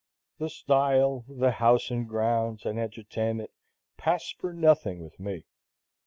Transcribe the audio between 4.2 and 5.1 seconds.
for nothing